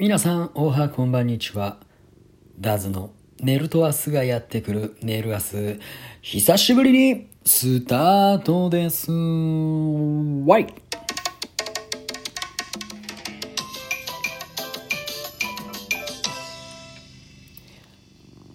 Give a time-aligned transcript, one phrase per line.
[0.00, 1.76] 皆さん、おはこんばんにちは。
[2.58, 5.78] ダズのネルと明日がやってくるネル明日。
[6.22, 9.12] 久しぶりにスタートです。
[9.12, 10.72] わい。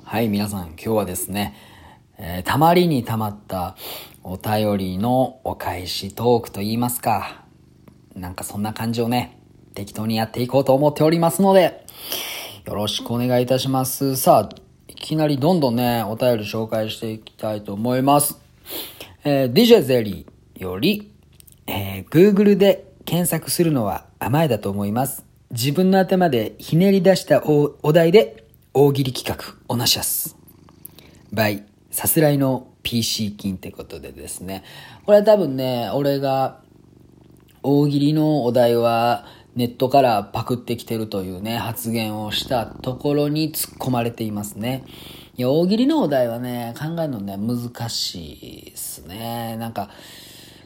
[0.03, 1.55] はい、皆さん、今日はですね、
[2.17, 3.75] えーたまりにたまった
[4.23, 7.45] お便りのお返しトークと言いますか、
[8.15, 9.44] なんかそんな感じをね、
[9.75, 11.85] 適当にやっていこうと思っておりますので、
[12.65, 14.15] よろしくお願いいたします。
[14.15, 14.55] さあ、
[14.87, 18.39] いきなりどんどんね、お便り紹介していきたいと思います。
[19.25, 21.11] えー DJ ゼリーより、
[21.67, 25.25] えー Google で検索するのは甘えだと思います。
[25.51, 30.37] 自分の頭でひねり出したおお題で大喜利企画、おなしゃす。
[31.33, 34.63] by さすらいの PC 金ってことでですね。
[35.05, 36.61] これは多分ね、俺が
[37.61, 44.83] 大喜利のお題はネットからパクってきてるというね、発言をしたところに突っ込まれていますね。
[45.37, 49.55] いや、大喜利のお題はね、考えるのね、難しいですね。
[49.57, 49.89] なんか、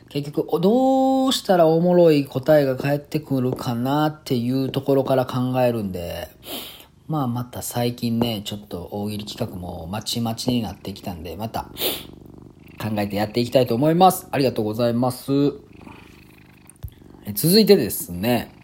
[0.09, 6.27] 結局、どうしたらおもろい答えが返ってくるかなっていうところから考えるんで、
[7.07, 11.69] まあまた最近ね、ちょっと大喜利企画もまちまちになってきたんで、また
[12.81, 14.27] 考えてやっていきたいと思います。
[14.31, 15.31] ありがとうございます。
[17.25, 18.58] え続いてですね、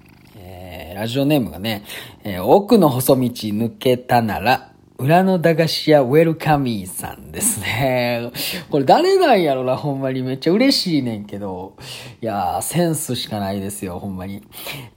[0.96, 1.84] ラジオネームがね、
[2.24, 8.32] えー奥の細道抜けたなら、裏の駄菓子屋ウェルカミーさんですね。
[8.72, 10.24] これ誰なんやろな、ほんまに。
[10.24, 11.74] めっちゃ嬉しいねんけど。
[12.22, 14.42] いやー、センスしかないですよ、ほんまに。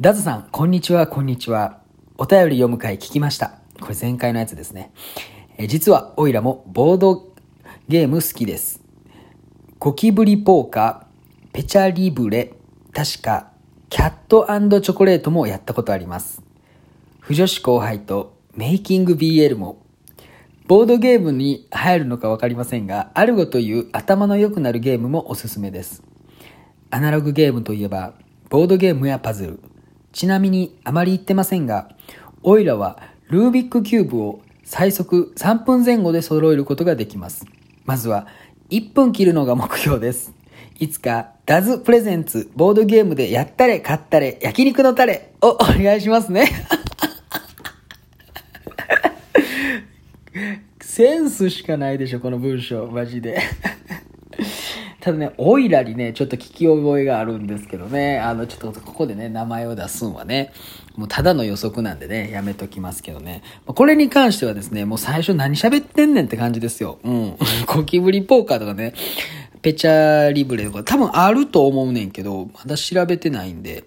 [0.00, 1.80] ダズさん、こんにちは、こんにちは。
[2.16, 3.54] お便り読む回聞きました。
[3.80, 4.92] これ前回のやつですね。
[5.56, 7.32] え実は、オイラもボード
[7.88, 8.80] ゲーム好きです。
[9.80, 12.52] ゴキブリポーカー、ペチャリブレ、
[12.92, 13.47] 確か、
[13.90, 14.46] キャット
[14.82, 16.42] チョコレートもやったことあります。
[17.20, 19.80] 不女子後輩とメイキング BL も、
[20.66, 26.02] ボードゲームに入るのかわかりませんが、アルゴという頭の良くなるゲームもおすすめです。
[26.90, 28.12] アナログゲームといえば、
[28.50, 29.60] ボードゲームやパズル。
[30.12, 31.88] ちなみにあまり言ってませんが、
[32.42, 37.46] オイラはルービックキューブを最速3分前後で揃えることができます。
[37.86, 38.26] まずは
[38.68, 40.34] 1分切るのが目標です。
[40.78, 46.48] いつかダズプレゼンツボードゲームでやったれ買ったれ焼肉のタレをお願いしますね。
[50.80, 53.40] センスしかないでしょ、この文章、マジで。
[55.00, 60.52] ただね、オイラにね、ちょっと聞き覚えがあるんですけどね、あの、ちょっとここでね、名前を出すんはね、
[60.96, 63.42] もうただの予測なんでね、やめときますけどね。
[63.64, 66.98] これに関してはですね、もう最初何喋ってんねんって感じですよ。
[67.04, 67.36] うん。
[67.66, 68.92] ゴキブリポーカーとかね、
[69.62, 73.84] ペチャリブレとか多分あると思うねんけど、まだ調べてないんで、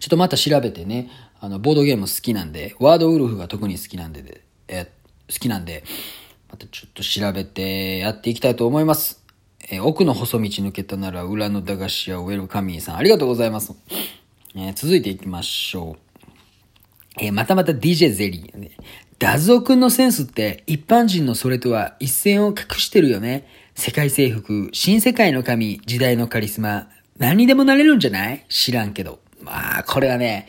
[0.00, 4.84] ちょっとまた調べてね、あの、ボードゲーム好きなんで、ワードウルフが特に好きなんでで、え
[5.28, 5.84] 好きなんで、
[6.50, 9.22] またちょっと調べてやっていきたいと思います。
[9.70, 13.74] え奥の細道抜けたなら裏の駄菓子屋ウェルカミーさん、ありがとうございます。
[14.54, 15.96] えー続いていきましょう。
[17.20, 18.70] えーまたまた DJ ゼリー、ね。
[19.18, 23.46] ダゾ君のセンスって一般人のそれとは一線を隠してるよね。
[23.80, 26.88] 世界征服、新世界の神、時代のカリスマ。
[27.16, 28.44] 何にでもなれるんじゃない？
[28.48, 29.20] 知らんけど。
[29.40, 30.48] まあ、これはね、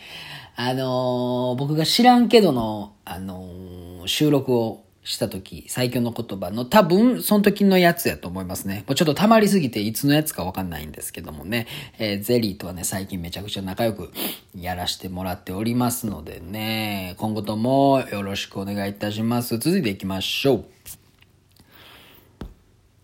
[0.56, 8.84] あのー僕が知らんけどの、あのー収録をした時、最強の言葉の多分、その時のやつやと思いますね。
[8.88, 11.68] もうちょっと溜まりすぎていつのやつかわかんないんですけどもね。
[12.00, 14.10] えーゼリーとはね、最近めちゃくちゃ仲良く
[14.56, 19.60] やらせてもらっておりますのでね、今後ともよろしくお願いいたします。
[19.60, 20.66] 続いていきましょう。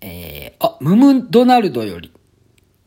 [0.07, 2.13] えー、あ、ムムドナルドより、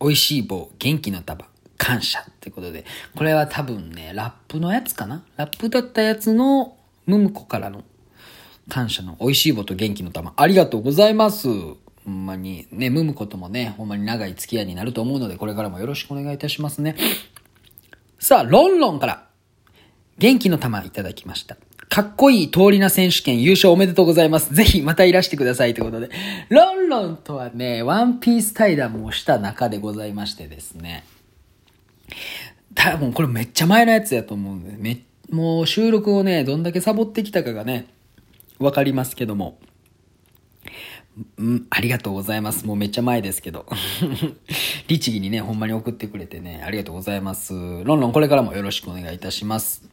[0.00, 1.46] 美味しい棒、元気の束、
[1.76, 2.84] 感謝ってことで、
[3.16, 5.24] これは多分ね、ラップのやつかな？
[5.36, 6.76] ラップだったやつの、
[7.06, 7.82] ムムコからの
[8.68, 11.48] 感謝の美味しい棒と元気の玉、ありがとうございます。
[11.48, 11.76] ほ
[12.06, 16.94] んまに、ね、ムムコともね、ほんまに長い付き合いになると思うので、これからもよろしくお願いいたしますね。
[18.20, 19.26] さあ、ロンロンから、
[20.18, 21.56] 元気の玉いただきました。
[21.88, 24.54] かっこいい通りな選手権優勝おめでとうございます。
[24.54, 26.10] ぜひまたいらしてくださいということで。
[26.48, 31.04] ロンロンとはね、ワンピース対談もした中でございましてですね。
[32.74, 37.86] 多分これめっちゃ前のやつやと思うんで、め、もう収録をね、どんだけサボってきたかがね、
[38.58, 39.58] わかりますけども。
[41.36, 42.66] うん、ありがとうございます。
[42.66, 43.66] もうめっちゃ前ですけど。
[44.86, 47.54] 律儀にね、ほんまに送ってくれてね、ありがとうございます。
[47.54, 49.87] ロンロンこれからもよろしくお願いいたします。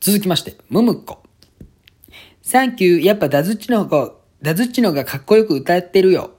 [0.00, 1.22] 続きまして、ムムコ。
[2.42, 4.12] サンキュー、やっぱダズッチの方が、
[4.42, 6.32] ダズッチの方がかっこよく歌ってるよ。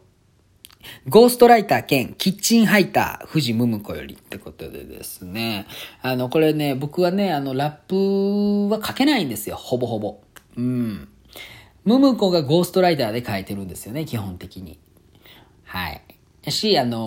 [1.09, 5.68] ゴーストライター兼キッチンハイター、藤ムムコよりってことでですね。
[6.01, 10.21] あの、これね、僕はね、あの、ラップは書けないんですよ、ほぼほぼ。
[10.56, 11.07] うん。
[11.83, 14.80] ムムコがゴーストライターで書いてるんですよね、基本的に。
[15.63, 16.01] はい。
[16.51, 16.98] し、あの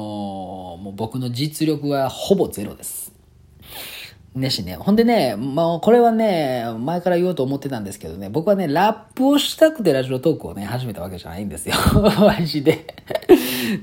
[0.78, 3.09] ー、もう僕の実力はほぼゼロです。
[4.34, 4.76] ねしね。
[4.76, 11.74] ほんでね、もうこれはね、前から言おうと思ってたんですけどね、僕はね、ラップをしたくてラジオトークをね、始めたわけじゃないんですよ。
[12.20, 12.86] マジで。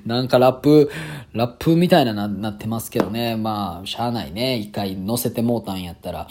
[0.06, 0.90] なんかラップ、
[1.34, 4.58] ラップみたいなななってますけどね、まあ、しゃあないね。
[4.58, 6.28] 一回乗せてもうたんやったら、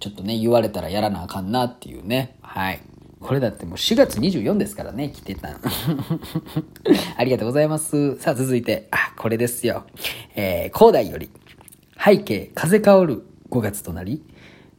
[0.00, 2.36] ちょっとね、言われたらやらなあかんなっていうね。
[2.40, 2.80] はい。
[3.20, 5.60] これだってもう4月24ですからね、来てたん。
[7.18, 8.16] ありがとうございます。
[8.18, 9.84] さあ続いて、あ、これですよ。
[10.36, 11.28] えー、広大より、
[12.02, 14.22] 背景、風香る5月となり、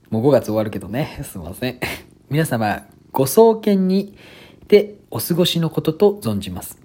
[0.10, 1.80] もう5月終わるけどね、 すいません。
[2.30, 4.16] 皆様、ご創建に
[4.68, 6.78] てお過ごしのことと存じます。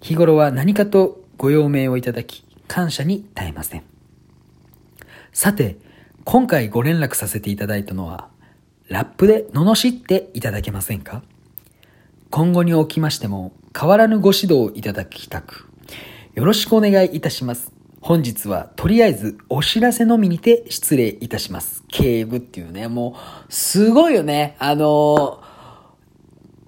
[0.00, 3.82] 日頃は何かとご用命をいただき、感謝に絶えません。
[5.32, 5.76] さて、
[6.24, 8.28] 今回ご連絡させていただいたのは、
[8.88, 11.22] ラップで罵っていただけませんか？
[12.30, 15.66] 今後におきましても変わらぬご指導をいただきたく、
[16.34, 17.77] よろしくお願いいたします。
[18.08, 21.84] 本日はとりあえずお知らせのみにて失礼いたします。
[21.88, 23.16] 警部っていうね、も
[23.50, 24.56] う、すごいよね。
[24.58, 25.42] あの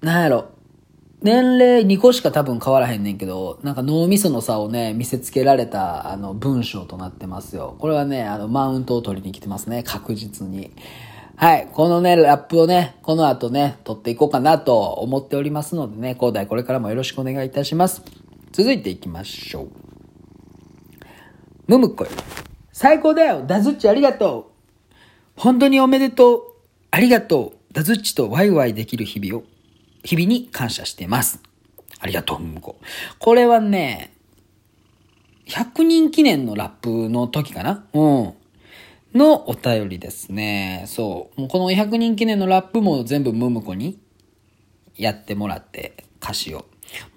[0.03, 0.51] ー、なんやろ。
[1.23, 7.75] 年齢2個しか多分変わらへんねんけど、なんか脳みその差をね、見せつけられた、あの、文章となってますよ。
[7.79, 10.73] これはね、あの、マウントを取りに来てますね、確実に。
[11.37, 11.71] はい。
[11.73, 18.03] このね、ラップをね、この後ね、撮っていこうかなと思っておりますのでね、広大これからもよろしくお願いいたします。
[18.53, 19.90] 続いていきましょう。
[21.71, 22.11] ムムコよ。
[22.73, 24.51] 最高だよダズッチありがと
[25.37, 26.43] う本当におめでとう
[26.91, 29.45] ありがとうダズッチとワイワイできる日々を、
[30.03, 31.41] 日々に感謝してます。
[32.01, 32.81] ありがとう、ムムコ。
[33.21, 34.13] これはね、
[35.47, 37.85] 100人記念のラップの時かな？
[37.95, 38.35] うん。
[39.15, 40.83] のお便りですね。
[40.89, 41.41] そう。
[41.41, 44.01] もうこの100人記念のラップも全部ムムコに
[44.97, 46.67] やってもらって歌詞を。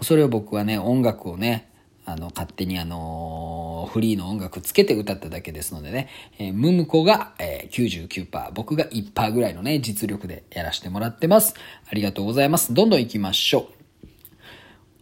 [0.04, 1.73] それを僕はね、音楽をね、
[2.06, 11.54] あの、勝手にあの、フリーの音楽つけて歌っただけですのでね、えー、ムムコが、えー、99%、僕が1%ぐらいのね、実力でやらせてもらってます。
[11.90, 12.74] ありがとうございます。
[12.74, 13.84] どんどん行きましょう。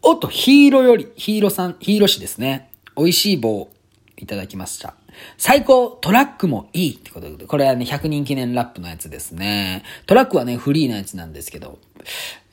[0.03, 2.71] おっと、ヒーローより、ヒーローさん、ヒーロー氏ですね。
[2.95, 3.69] 美味しい棒、
[4.18, 4.95] いただきました。
[5.38, 9.83] 最高トラックもいいってことで、これはね、100人記念ラップのやつですね。
[10.06, 11.80] トラックはね、フリーのやつなんですけど、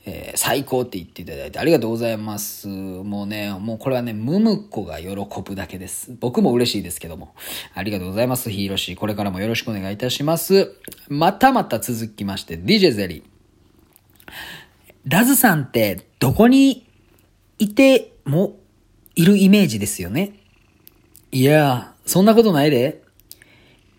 [0.06, 2.68] えー、最高って言っていただいてありがとうございます。
[2.68, 5.08] もうね、もうこれはね、ムムコが喜
[5.42, 6.16] ぶだけです。
[6.18, 7.34] 僕も嬉しいですけども。
[7.74, 8.96] ありがとうございます、ヒーロシー。
[8.96, 10.74] これからもよろしくお願いいたします。
[11.08, 13.22] またまた続きまして、DJ ゼリー。
[15.04, 16.86] ラズさんってどこに
[17.58, 18.56] いても
[19.14, 20.34] いるイメージですよね。
[21.32, 23.02] いやーそんなことないで。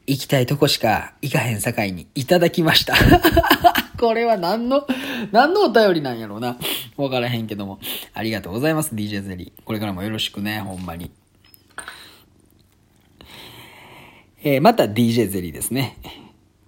[0.10, 2.96] 行きたいとこしか行かへん境にいただきました。
[4.00, 4.88] これは何の、
[5.32, 6.58] 何のお便りなんやろうな。
[6.98, 7.80] わからへんけども。
[8.16, 9.64] ありがとうございます、DJ ゼリー。
[9.64, 11.12] これからもよろしくね、ほんまに。
[14.42, 15.98] えー、また DJ ゼリーですね。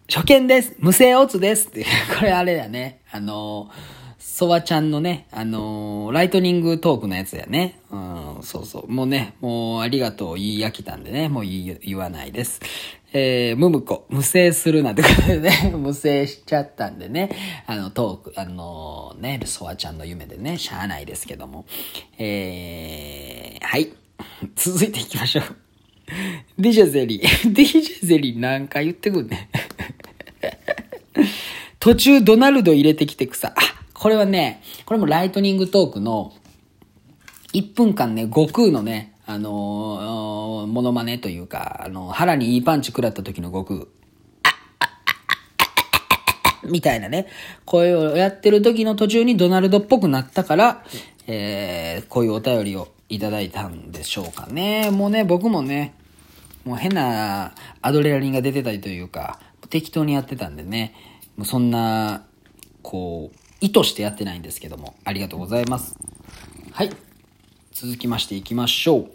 [0.07, 0.75] 初見です。
[0.77, 1.69] 無声オツです。
[1.69, 1.83] って、
[2.19, 2.99] これあれやね。
[3.11, 3.71] あの
[4.19, 7.79] ソワちゃんのね、あのー、ライトニングトークのやつやね。
[7.91, 8.91] うん、そうそう。
[8.91, 12.59] もうね、もうありがとう言い飽きたんでね、もう言わないです。
[13.13, 17.29] えー、ムムコ、無制するなんてことでね、 無制しちゃったんでね、
[17.67, 21.65] あの、トーク、あのー、ね、ソワちゃんの夢でね、しゃあないですけども。
[22.17, 23.89] えー、はい。
[24.55, 25.43] 続いていきましょう。
[26.57, 27.21] ディジェゼリー。
[27.53, 29.49] ディジェゼリーなんか言ってくんね。
[31.79, 33.53] 途中ドナルド入れてきてくさ。
[33.55, 33.61] あ、
[33.93, 36.33] これはね、これもライトニングトークの
[37.53, 43.85] 1分間ね、悟空のね、あのー、モノマネというか、あの、腹にいいパンチ食らった時の悟空。
[46.63, 47.27] みたいなね、
[47.65, 50.83] 声をやってる時の途中にドナルドっぽくなったから、
[51.27, 54.91] えー、こういうお便りをいただいたんでしょうかね。
[54.91, 55.95] もうね、僕もね、
[56.63, 60.93] もう変なアドレナリンが出てたりというか、適当にやってたんでね、
[61.37, 62.25] もうそんな、
[62.81, 65.95] こう、意図してやってないんですけども、ありがとうございます。
[66.71, 66.89] はい。
[67.81, 69.09] 続きましていきましょう。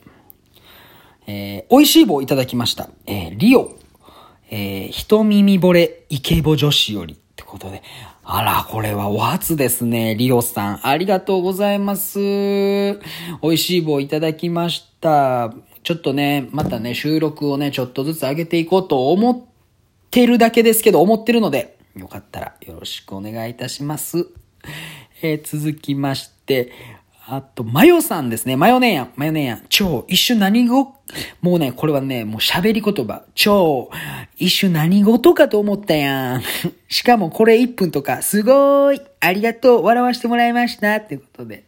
[1.28, 2.90] えー、美味しい棒いただきました。
[3.06, 3.70] えー、リオ。
[4.50, 7.14] えー、一耳惚れイケボ女子より。
[7.14, 7.84] ってことで。
[8.24, 10.16] あら、これはお初ですね。
[10.16, 10.80] リオさん。
[10.84, 12.18] ありがとうございます。
[12.18, 12.98] 美
[13.44, 15.54] 味しい棒いただきました。
[15.84, 19.40] ちょっとね、またね、収録をね、ちょっとずつ上げていこうと思っ
[20.10, 24.26] てるだけですけど、思ってるので、よかったらよろしくお願いいたします。
[25.22, 26.72] えー、続きまして、
[27.28, 28.54] あと、マヨさんですね。
[28.54, 29.66] マヨネーヤン、マヨネーヤン。
[29.68, 30.94] 超、一瞬何語、
[31.40, 33.24] もうね、これはね、もう喋り言葉。
[33.34, 33.90] 超、
[34.36, 36.42] 一瞬何事かと思ったやん。
[36.88, 41.64] しかもこれ1分とか、すごいありがとう笑わせてもらいましたっていうことで、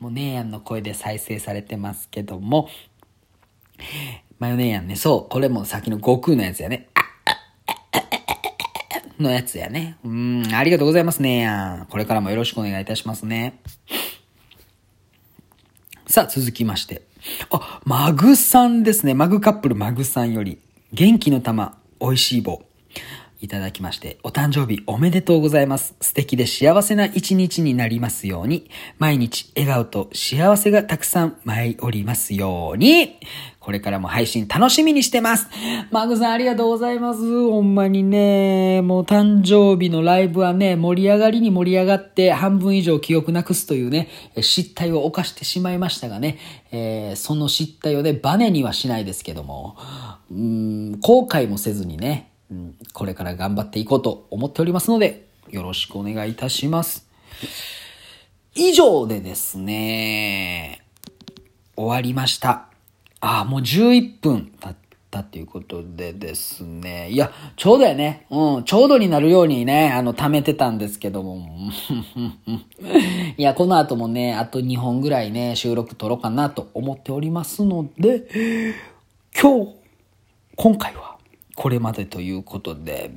[0.00, 2.70] もうネーヤンの声で再生されてますけども、
[4.38, 6.88] マヨネーヤンね、そう、これもさっきの悟空のやつやね。
[9.18, 9.96] のやつやね。
[10.04, 11.86] うん、ありがとうございますねやん。
[11.86, 13.60] これからもよろしくお願いいたしますね。
[16.16, 17.02] さあ、続きまして。
[17.50, 19.12] あ、マグさんですね。
[19.12, 20.56] マグカップルマグさんより、
[20.94, 22.62] 元気の玉、美味しい棒。
[23.40, 25.94] いただきまして、お誕生日おめでとうございます。
[26.00, 33.18] 素敵で幸せな一日になりますように、毎日笑顔と幸せがたくさん舞い降りますように、
[33.60, 35.48] これからも配信楽しみにしてます。
[35.90, 37.20] マグさんありがとうございます。
[37.20, 44.08] ほんまにね、もう誕生日のライブはね、盛り上がりに盛り上がって半分以上記憶なくすというね、
[44.40, 46.38] 失態を犯してしまいましたがね、
[46.70, 49.76] えー、その失態をね、バネにはしないですけども、
[50.30, 57.06] うん、後悔もせずにね、うん、これから頑張っていこうと思っておりますので、よろしくお願いいたします。
[58.54, 60.82] 以上でですね、
[61.76, 62.68] 終わりました。
[63.20, 64.76] あ、もう11分経っ
[65.10, 67.10] たっていうことでですね。
[67.10, 68.26] いや、ちょうどやね。
[68.30, 71.46] うん、ちょうどになるようにね、あの、貯めてたんですけども。
[73.36, 78.74] いや、この後もね、あと2本ぐらいね、収録撮ろうかなと思っておりますので、
[79.38, 79.74] 今日、
[80.56, 81.15] 今回は、
[81.56, 83.10] これまでということで、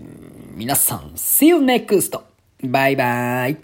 [0.56, 2.20] 皆さん、See you next!
[2.64, 3.58] バイバイ